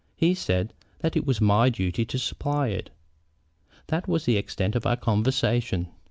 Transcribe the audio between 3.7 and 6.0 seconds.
That was the extent of our conversation."